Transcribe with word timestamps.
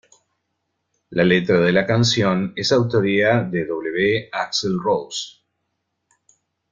La 1.11 1.23
letra 1.23 1.59
de 1.59 1.71
la 1.71 1.85
canción 1.85 2.53
es 2.55 2.71
autoría 2.71 3.43
de 3.43 3.65
W. 3.67 4.29
Axl 4.31 4.75
Rose. 4.81 5.35